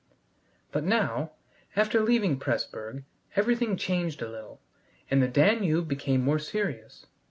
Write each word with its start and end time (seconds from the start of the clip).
But 0.71 0.83
now, 0.83 1.33
after 1.75 2.01
leaving 2.01 2.39
Pressburg, 2.39 3.03
everything 3.35 3.77
changed 3.77 4.23
a 4.23 4.27
little, 4.31 4.59
and 5.11 5.21
the 5.21 5.27
Danube 5.27 5.87
became 5.87 6.23
more 6.23 6.39
serious. 6.39 7.05